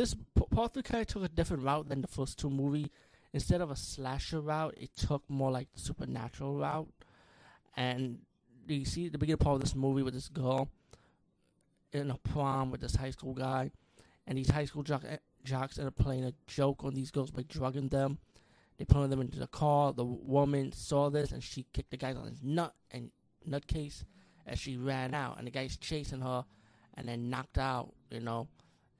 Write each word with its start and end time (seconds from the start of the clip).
this 0.00 0.16
part 0.50 0.72
three 0.72 0.82
kind 0.82 1.02
of 1.02 1.06
took 1.08 1.24
a 1.24 1.28
different 1.28 1.62
route 1.62 1.86
than 1.90 2.00
the 2.00 2.08
first 2.08 2.38
two 2.38 2.48
movie. 2.48 2.90
Instead 3.34 3.60
of 3.60 3.70
a 3.70 3.76
slasher 3.76 4.40
route, 4.40 4.74
it 4.78 4.96
took 4.96 5.22
more 5.28 5.50
like 5.50 5.70
the 5.74 5.80
supernatural 5.80 6.56
route. 6.56 6.88
And 7.76 8.20
you 8.66 8.86
see 8.86 9.10
the 9.10 9.18
beginning 9.18 9.38
part 9.38 9.56
of 9.56 9.60
this 9.60 9.74
movie 9.74 10.02
with 10.02 10.14
this 10.14 10.28
girl 10.28 10.70
in 11.92 12.10
a 12.10 12.16
prom 12.16 12.70
with 12.70 12.80
this 12.80 12.94
high 12.94 13.10
school 13.10 13.34
guy, 13.34 13.70
and 14.26 14.38
these 14.38 14.48
high 14.48 14.64
school 14.64 14.82
jock, 14.82 15.02
eh, 15.06 15.18
jocks 15.44 15.78
end 15.78 15.88
up 15.88 15.96
playing 15.96 16.24
a 16.24 16.32
joke 16.46 16.82
on 16.82 16.94
these 16.94 17.10
girls 17.10 17.30
by 17.30 17.42
drugging 17.42 17.88
them. 17.88 18.18
They 18.78 18.86
put 18.86 19.10
them 19.10 19.20
into 19.20 19.38
the 19.38 19.48
car. 19.48 19.92
The 19.92 20.04
woman 20.04 20.72
saw 20.72 21.10
this 21.10 21.30
and 21.32 21.42
she 21.42 21.66
kicked 21.74 21.90
the 21.90 21.98
guy 21.98 22.14
on 22.14 22.26
his 22.26 22.42
nut 22.42 22.74
and 22.90 23.10
nutcase 23.46 24.04
as 24.46 24.58
she 24.58 24.78
ran 24.78 25.12
out, 25.12 25.36
and 25.36 25.46
the 25.46 25.50
guy's 25.50 25.76
chasing 25.76 26.22
her, 26.22 26.46
and 26.94 27.06
then 27.06 27.28
knocked 27.28 27.58
out, 27.58 27.92
you 28.10 28.20
know, 28.20 28.48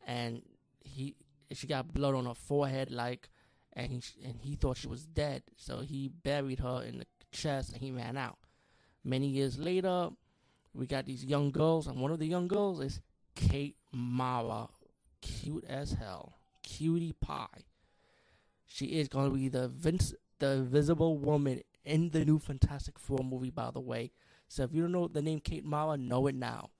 and 0.06 0.42
he 0.80 1.16
she 1.52 1.66
got 1.66 1.92
blood 1.92 2.14
on 2.14 2.26
her 2.26 2.34
forehead, 2.34 2.90
like, 2.90 3.28
and 3.72 3.90
he 3.90 4.02
and 4.24 4.40
he 4.40 4.54
thought 4.54 4.76
she 4.76 4.88
was 4.88 5.04
dead, 5.04 5.42
so 5.56 5.80
he 5.80 6.08
buried 6.08 6.60
her 6.60 6.82
in 6.82 6.98
the 6.98 7.06
chest 7.32 7.72
and 7.72 7.82
he 7.82 7.90
ran 7.90 8.16
out. 8.16 8.38
Many 9.04 9.28
years 9.28 9.58
later, 9.58 10.10
we 10.74 10.86
got 10.86 11.06
these 11.06 11.24
young 11.24 11.50
girls, 11.50 11.86
and 11.86 12.00
one 12.00 12.10
of 12.12 12.18
the 12.18 12.26
young 12.26 12.48
girls 12.48 12.80
is 12.80 13.00
Kate 13.34 13.76
Mara, 13.92 14.68
cute 15.20 15.64
as 15.68 15.92
hell, 15.92 16.34
cutie 16.62 17.14
pie. 17.20 17.64
She 18.66 18.86
is 18.86 19.08
going 19.08 19.30
to 19.30 19.36
be 19.36 19.48
the 19.48 19.68
Vince, 19.68 20.14
the 20.38 20.52
Invisible 20.52 21.18
Woman 21.18 21.62
in 21.84 22.10
the 22.10 22.24
new 22.24 22.38
Fantastic 22.38 22.98
Four 22.98 23.24
movie, 23.24 23.50
by 23.50 23.70
the 23.70 23.80
way. 23.80 24.12
So 24.48 24.62
if 24.62 24.72
you 24.72 24.82
don't 24.82 24.92
know 24.92 25.08
the 25.08 25.22
name 25.22 25.40
Kate 25.40 25.64
Mara, 25.64 25.96
know 25.96 26.26
it 26.26 26.34
now. 26.34 26.70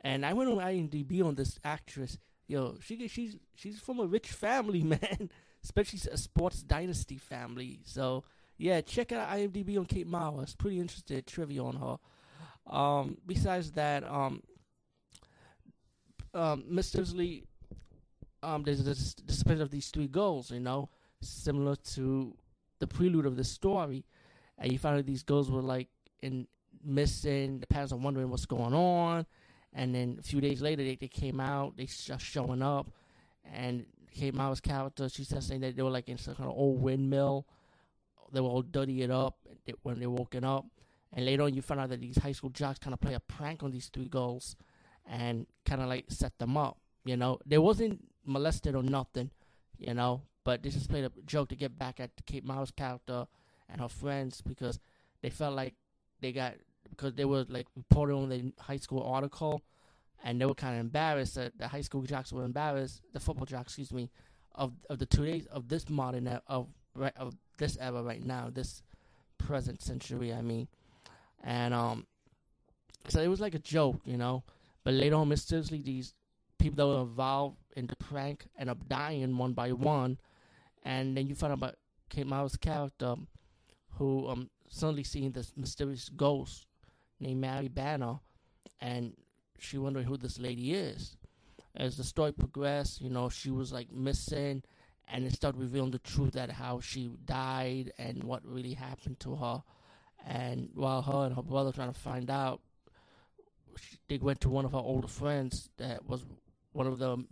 And 0.00 0.24
I 0.24 0.32
went 0.32 0.50
on 0.50 0.58
IMDb 0.58 1.22
on 1.22 1.34
this 1.34 1.58
actress. 1.62 2.18
Yo, 2.50 2.74
she 2.84 3.06
she's 3.06 3.36
she's 3.54 3.78
from 3.78 4.00
a 4.00 4.04
rich 4.04 4.32
family, 4.32 4.82
man. 4.94 5.30
Especially 5.62 6.00
a 6.10 6.16
sports 6.16 6.64
dynasty 6.64 7.16
family. 7.16 7.78
So 7.84 8.24
yeah, 8.58 8.80
check 8.80 9.12
out 9.12 9.28
IMDb 9.28 9.78
on 9.78 9.84
Kate 9.84 10.06
Mara. 10.06 10.40
It's 10.40 10.56
pretty 10.56 10.80
interesting 10.80 11.22
trivia 11.24 11.62
on 11.62 11.76
her. 11.76 12.76
Um, 12.76 13.18
besides 13.24 13.70
that, 13.72 14.02
um, 14.02 14.42
um, 16.34 16.64
Miss 16.68 16.92
Lee, 17.14 17.44
um, 18.42 18.64
there's 18.64 18.82
this 18.82 19.14
display 19.14 19.60
of 19.60 19.70
these 19.70 19.88
three 19.88 20.08
girls, 20.08 20.50
you 20.50 20.58
know, 20.58 20.88
similar 21.20 21.76
to 21.94 22.34
the 22.80 22.86
prelude 22.88 23.26
of 23.26 23.36
the 23.36 23.44
story. 23.44 24.04
And 24.58 24.72
you 24.72 24.78
find 24.78 24.98
out 24.98 25.06
these 25.06 25.22
girls 25.22 25.52
were 25.52 25.62
like 25.62 25.88
in 26.20 26.48
missing. 26.84 27.60
The 27.60 27.68
parents 27.68 27.92
are 27.92 27.96
wondering 27.96 28.28
what's 28.28 28.46
going 28.46 28.74
on. 28.74 29.24
And 29.72 29.94
then 29.94 30.16
a 30.18 30.22
few 30.22 30.40
days 30.40 30.60
later, 30.60 30.82
they, 30.82 30.96
they 30.96 31.08
came 31.08 31.40
out. 31.40 31.76
They 31.76 31.84
just 31.84 32.24
showing 32.24 32.62
up, 32.62 32.90
and 33.52 33.86
Kate 34.12 34.34
Mara's 34.34 34.60
character, 34.60 35.08
She 35.08 35.24
just 35.24 35.48
saying 35.48 35.60
that 35.60 35.76
they 35.76 35.82
were 35.82 35.90
like 35.90 36.08
in 36.08 36.18
some 36.18 36.34
kind 36.34 36.50
of 36.50 36.56
old 36.56 36.82
windmill. 36.82 37.46
They 38.32 38.40
were 38.40 38.48
all 38.48 38.62
dirty 38.62 39.02
it 39.02 39.10
up 39.10 39.38
when 39.82 39.98
they 39.98 40.06
were 40.06 40.16
woken 40.16 40.44
up. 40.44 40.66
And 41.12 41.24
later 41.24 41.42
on, 41.42 41.54
you 41.54 41.62
find 41.62 41.80
out 41.80 41.88
that 41.88 42.00
these 42.00 42.18
high 42.18 42.32
school 42.32 42.50
jocks 42.50 42.78
kind 42.78 42.94
of 42.94 43.00
play 43.00 43.14
a 43.14 43.20
prank 43.20 43.62
on 43.62 43.70
these 43.72 43.88
three 43.88 44.08
girls 44.08 44.56
and 45.06 45.46
kind 45.64 45.82
of 45.82 45.88
like 45.88 46.06
set 46.08 46.38
them 46.38 46.56
up. 46.56 46.78
You 47.04 47.16
know, 47.16 47.40
they 47.46 47.58
wasn't 47.58 48.04
molested 48.24 48.74
or 48.76 48.82
nothing, 48.82 49.30
you 49.78 49.94
know, 49.94 50.22
but 50.44 50.62
they 50.62 50.70
just 50.70 50.88
played 50.88 51.04
a 51.04 51.10
joke 51.26 51.48
to 51.48 51.56
get 51.56 51.78
back 51.78 51.98
at 51.98 52.10
Kate 52.26 52.44
Mara's 52.44 52.70
character 52.70 53.26
and 53.68 53.80
her 53.80 53.88
friends 53.88 54.40
because 54.40 54.78
they 55.22 55.30
felt 55.30 55.56
like 55.56 55.74
they 56.20 56.32
got 56.32 56.54
because 56.90 57.14
they 57.14 57.24
were 57.24 57.44
like 57.48 57.66
reported 57.76 58.14
on 58.14 58.28
the 58.28 58.52
high 58.58 58.76
school 58.76 59.02
article 59.02 59.62
and 60.22 60.40
they 60.40 60.46
were 60.46 60.54
kind 60.54 60.74
of 60.74 60.80
embarrassed 60.80 61.34
that 61.36 61.56
the 61.58 61.68
high 61.68 61.80
school 61.80 62.02
jocks 62.02 62.32
were 62.32 62.44
embarrassed, 62.44 63.02
the 63.12 63.20
football 63.20 63.46
jocks, 63.46 63.72
excuse 63.72 63.92
me, 63.92 64.10
of 64.54 64.72
of 64.88 64.98
the 64.98 65.06
two 65.06 65.24
days 65.24 65.46
of 65.46 65.68
this 65.68 65.88
modern 65.88 66.26
of 66.46 66.68
of 67.16 67.34
this 67.58 67.76
era 67.80 68.02
right 68.02 68.24
now, 68.24 68.50
this 68.52 68.82
present 69.38 69.82
century. 69.82 70.32
I 70.32 70.42
mean, 70.42 70.68
and 71.42 71.72
um, 71.72 72.06
so 73.08 73.20
it 73.20 73.28
was 73.28 73.40
like 73.40 73.54
a 73.54 73.60
joke, 73.60 74.00
you 74.04 74.16
know. 74.16 74.44
But 74.84 74.94
later 74.94 75.16
on, 75.16 75.28
mysteriously, 75.28 75.82
these 75.82 76.14
people 76.58 76.76
that 76.76 76.86
were 76.86 77.02
involved 77.02 77.58
in 77.76 77.86
the 77.86 77.96
prank 77.96 78.46
end 78.58 78.70
up 78.70 78.88
dying 78.88 79.36
one 79.36 79.52
by 79.52 79.72
one, 79.72 80.18
and 80.84 81.16
then 81.16 81.26
you 81.26 81.34
find 81.34 81.52
out 81.52 81.58
about 81.58 81.76
Kate 82.08 82.26
Mara's 82.26 82.56
character, 82.56 83.14
who 83.92 84.28
um 84.28 84.50
suddenly 84.68 85.04
seeing 85.04 85.32
this 85.32 85.52
mysterious 85.56 86.08
ghost 86.10 86.66
named 87.20 87.40
Mary 87.40 87.68
Banner, 87.68 88.18
and 88.80 89.14
she 89.58 89.78
wondering 89.78 90.06
who 90.06 90.16
this 90.16 90.38
lady 90.38 90.74
is. 90.74 91.16
As 91.76 91.96
the 91.96 92.04
story 92.04 92.32
progressed, 92.32 93.00
you 93.00 93.10
know, 93.10 93.28
she 93.28 93.50
was 93.50 93.72
like 93.72 93.92
missing, 93.92 94.62
and 95.08 95.24
it 95.24 95.32
started 95.32 95.60
revealing 95.60 95.90
the 95.90 95.98
truth 95.98 96.32
that 96.32 96.50
how 96.50 96.80
she 96.80 97.10
died 97.24 97.92
and 97.98 98.24
what 98.24 98.44
really 98.44 98.74
happened 98.74 99.20
to 99.20 99.36
her. 99.36 99.62
And 100.26 100.70
while 100.74 101.02
her 101.02 101.26
and 101.26 101.34
her 101.34 101.42
brother 101.42 101.72
trying 101.72 101.92
to 101.92 101.98
find 101.98 102.30
out, 102.30 102.60
she, 103.76 103.96
they 104.08 104.18
went 104.18 104.40
to 104.40 104.48
one 104.48 104.64
of 104.64 104.72
her 104.72 104.78
older 104.78 105.08
friends 105.08 105.70
that 105.78 106.04
was 106.06 106.24
one 106.72 106.86
of 106.86 106.98
them 106.98 107.28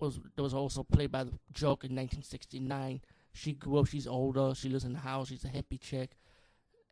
was 0.00 0.20
that 0.36 0.42
was 0.42 0.54
also 0.54 0.82
played 0.82 1.10
by 1.10 1.24
the 1.24 1.32
joke 1.52 1.84
in 1.84 1.90
1969. 1.94 3.00
She 3.32 3.52
grew 3.52 3.78
up. 3.78 3.86
She's 3.86 4.06
older. 4.06 4.54
She 4.54 4.68
lives 4.68 4.84
in 4.84 4.92
the 4.92 5.00
house. 5.00 5.28
She's 5.28 5.44
a 5.44 5.48
hippie 5.48 5.80
chick, 5.80 6.12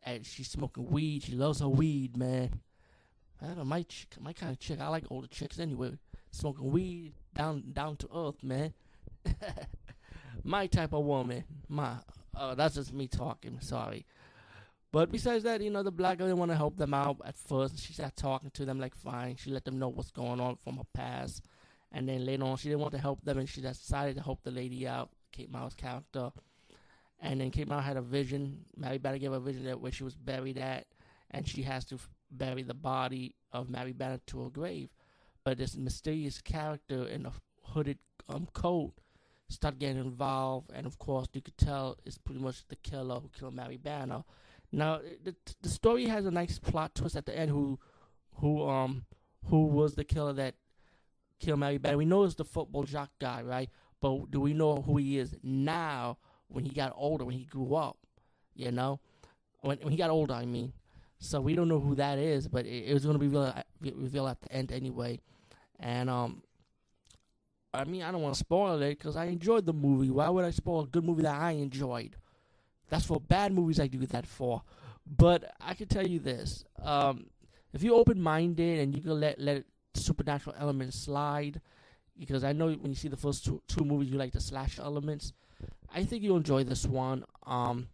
and 0.03 0.25
she's 0.25 0.49
smoking 0.49 0.89
weed. 0.89 1.23
She 1.23 1.33
loves 1.33 1.59
her 1.59 1.69
weed, 1.69 2.17
man. 2.17 2.61
I 3.41 3.47
don't 3.47 3.57
know, 3.57 3.65
my 3.65 3.83
chick, 3.83 4.15
my 4.19 4.33
kind 4.33 4.51
of 4.51 4.59
chick. 4.59 4.79
I 4.81 4.87
like 4.87 5.05
older 5.09 5.27
chicks 5.27 5.59
anyway. 5.59 5.97
Smoking 6.31 6.71
weed, 6.71 7.13
down 7.35 7.71
down 7.71 7.95
to 7.97 8.09
earth, 8.13 8.43
man. 8.43 8.73
my 10.43 10.67
type 10.67 10.93
of 10.93 11.05
woman. 11.05 11.43
My, 11.67 11.97
uh, 12.35 12.55
that's 12.55 12.75
just 12.75 12.93
me 12.93 13.07
talking. 13.07 13.59
Sorry. 13.61 14.05
But 14.91 15.11
besides 15.11 15.43
that, 15.43 15.61
you 15.61 15.69
know, 15.69 15.83
the 15.83 15.91
black 15.91 16.17
girl 16.17 16.27
didn't 16.27 16.39
want 16.39 16.51
to 16.51 16.57
help 16.57 16.77
them 16.77 16.93
out 16.93 17.17
at 17.25 17.35
first. 17.35 17.79
She 17.79 17.93
started 17.93 18.15
talking 18.15 18.49
to 18.51 18.65
them 18.65 18.79
like 18.79 18.95
fine. 18.95 19.35
She 19.35 19.51
let 19.51 19.65
them 19.65 19.77
know 19.77 19.89
what's 19.89 20.11
going 20.11 20.39
on 20.39 20.55
from 20.55 20.77
her 20.77 20.87
past. 20.93 21.43
And 21.91 22.07
then 22.07 22.25
later 22.25 22.43
on, 22.43 22.57
she 22.57 22.69
didn't 22.69 22.81
want 22.81 22.93
to 22.93 22.99
help 22.99 23.23
them, 23.23 23.37
and 23.37 23.47
she 23.47 23.61
decided 23.61 24.15
to 24.15 24.23
help 24.23 24.43
the 24.43 24.51
lady 24.51 24.87
out, 24.87 25.09
Kate 25.31 25.51
Mara's 25.51 25.73
character. 25.73 26.31
And 27.19 27.41
then 27.41 27.51
Kate 27.51 27.67
Mara 27.67 27.81
had 27.81 27.97
a 27.97 28.01
vision. 28.01 28.65
Mary 28.75 28.97
Banner 28.97 29.17
gave 29.17 29.31
a 29.31 29.39
vision 29.39 29.65
that 29.65 29.79
where 29.79 29.91
she 29.91 30.03
was 30.03 30.15
buried 30.15 30.57
at, 30.57 30.85
and 31.31 31.47
she 31.47 31.63
has 31.63 31.83
to 31.85 31.95
f- 31.95 32.09
bury 32.29 32.61
the 32.61 32.73
body 32.73 33.35
of 33.51 33.69
Mary 33.69 33.91
Banner 33.91 34.19
to 34.27 34.43
her 34.43 34.49
grave. 34.49 34.89
But 35.43 35.57
this 35.57 35.75
mysterious 35.75 36.41
character 36.41 37.07
in 37.07 37.25
a 37.25 37.31
hooded 37.63 37.97
um, 38.29 38.47
coat 38.53 38.93
started 39.49 39.79
getting 39.79 39.97
involved, 39.97 40.69
and 40.73 40.85
of 40.85 40.99
course, 40.99 41.27
you 41.33 41.41
could 41.41 41.57
tell 41.57 41.97
it's 42.05 42.17
pretty 42.17 42.41
much 42.41 42.67
the 42.67 42.75
killer 42.75 43.19
who 43.19 43.29
killed 43.29 43.55
Mary 43.55 43.77
Banner. 43.77 44.23
Now, 44.71 44.99
the 45.23 45.35
the 45.61 45.69
story 45.69 46.05
has 46.05 46.25
a 46.25 46.31
nice 46.31 46.59
plot 46.59 46.95
twist 46.95 47.15
at 47.15 47.25
the 47.25 47.37
end. 47.37 47.49
Who, 47.51 47.79
who 48.35 48.67
um, 48.67 49.05
who 49.45 49.65
was 49.65 49.95
the 49.95 50.03
killer 50.03 50.33
that 50.33 50.55
killed 51.39 51.59
Mary 51.59 51.77
Banner? 51.77 51.97
We 51.97 52.05
know 52.05 52.23
it's 52.23 52.35
the 52.35 52.45
football 52.45 52.83
jock 52.83 53.09
guy, 53.19 53.41
right? 53.41 53.69
But 54.01 54.29
do 54.29 54.41
we 54.41 54.53
know 54.53 54.75
who 54.75 54.97
he 54.97 55.17
is 55.17 55.35
now? 55.41 56.17
When 56.49 56.65
he 56.65 56.71
got 56.71 56.93
older, 56.95 57.25
when 57.25 57.35
he 57.35 57.45
grew 57.45 57.75
up, 57.75 57.97
you 58.55 58.71
know, 58.71 58.99
when 59.61 59.77
when 59.79 59.91
he 59.91 59.97
got 59.97 60.09
older, 60.09 60.33
I 60.33 60.45
mean. 60.45 60.73
So 61.19 61.41
we 61.41 61.55
don't 61.55 61.67
know 61.67 61.79
who 61.79 61.95
that 61.95 62.19
is, 62.19 62.47
but 62.47 62.65
it, 62.65 62.85
it 62.89 62.93
was 62.93 63.03
going 63.03 63.15
to 63.15 63.19
be 63.19 63.27
revealed, 63.27 63.53
revealed 63.81 64.29
at 64.29 64.41
the 64.41 64.51
end 64.51 64.71
anyway. 64.71 65.19
And 65.79 66.09
um, 66.09 66.43
I 67.73 67.83
mean, 67.85 68.03
I 68.03 68.11
don't 68.11 68.21
want 68.21 68.35
to 68.35 68.39
spoil 68.39 68.81
it 68.81 68.97
because 68.97 69.15
I 69.15 69.25
enjoyed 69.25 69.65
the 69.65 69.73
movie. 69.73 70.09
Why 70.09 70.29
would 70.29 70.45
I 70.45 70.51
spoil 70.51 70.81
a 70.81 70.87
good 70.87 71.03
movie 71.03 71.23
that 71.23 71.35
I 71.35 71.51
enjoyed? 71.51 72.15
That's 72.89 73.05
for 73.05 73.19
bad 73.19 73.51
movies 73.51 73.79
I 73.79 73.87
do 73.87 74.05
that 74.05 74.25
for. 74.25 74.61
But 75.05 75.55
I 75.59 75.73
can 75.73 75.87
tell 75.87 76.05
you 76.07 76.19
this: 76.19 76.63
um, 76.81 77.27
if 77.73 77.83
you're 77.83 77.97
open-minded 77.97 78.79
and 78.79 78.95
you 78.95 79.01
can 79.01 79.19
let 79.19 79.39
let 79.39 79.63
supernatural 79.93 80.55
elements 80.59 80.99
slide, 80.99 81.61
because 82.17 82.43
I 82.43 82.53
know 82.53 82.71
when 82.71 82.91
you 82.91 82.95
see 82.95 83.07
the 83.07 83.17
first 83.17 83.45
two, 83.45 83.61
two 83.67 83.83
movies, 83.83 84.09
you 84.09 84.17
like 84.17 84.33
the 84.33 84.41
slash 84.41 84.79
elements. 84.79 85.33
I 85.93 86.03
think 86.03 86.23
you'll 86.23 86.37
enjoy 86.37 86.63
this 86.63 86.85
one. 86.85 87.23
Um, 87.45 87.87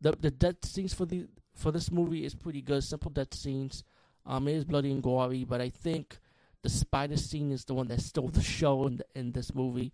the 0.00 0.12
the 0.12 0.30
death 0.30 0.64
scenes 0.64 0.94
for 0.94 1.06
the 1.06 1.26
for 1.54 1.72
this 1.72 1.90
movie 1.90 2.24
is 2.24 2.34
pretty 2.34 2.62
good. 2.62 2.84
Simple 2.84 3.10
death 3.10 3.34
scenes. 3.34 3.84
Um, 4.26 4.46
it 4.48 4.54
is 4.54 4.64
bloody 4.64 4.90
and 4.90 5.02
gory, 5.02 5.44
but 5.44 5.60
I 5.60 5.70
think 5.70 6.18
the 6.62 6.68
spider 6.68 7.16
scene 7.16 7.50
is 7.50 7.64
the 7.64 7.74
one 7.74 7.88
that 7.88 8.00
stole 8.00 8.28
the 8.28 8.42
show 8.42 8.86
in 8.86 8.98
the, 8.98 9.04
in 9.14 9.32
this 9.32 9.54
movie. 9.54 9.92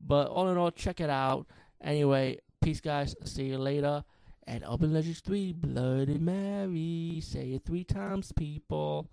But 0.00 0.28
all 0.28 0.48
in 0.48 0.56
all, 0.56 0.70
check 0.70 1.00
it 1.00 1.10
out. 1.10 1.46
Anyway, 1.82 2.40
Peace, 2.64 2.80
guys. 2.80 3.14
See 3.24 3.44
you 3.44 3.58
later. 3.58 4.02
And 4.46 4.64
Urban 4.66 4.94
Legends 4.94 5.20
3, 5.20 5.52
Bloody 5.52 6.16
Mary. 6.16 7.20
Say 7.22 7.50
it 7.50 7.66
three 7.66 7.84
times, 7.84 8.32
people. 8.32 9.10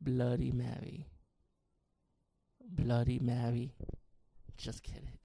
Bloody 0.00 0.52
Mary. 0.52 1.08
Bloody 2.64 3.18
Mary. 3.18 3.72
Just 4.56 4.84
kidding. 4.84 5.18